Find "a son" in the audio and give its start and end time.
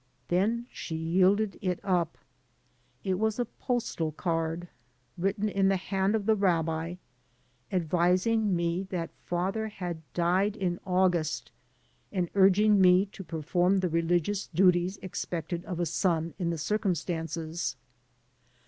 15.79-16.33